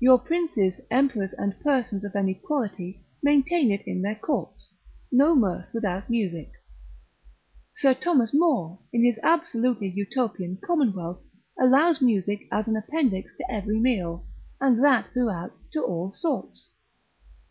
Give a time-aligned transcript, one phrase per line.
[0.00, 4.72] Your princes, emperors, and persons of any quality, maintain it in their courts;
[5.12, 6.50] no mirth without music.
[7.74, 11.22] Sir Thomas More, in his absolute Utopian commonwealth,
[11.60, 14.26] allows music as an appendix to every meal,
[14.62, 16.70] and that throughout, to all sorts.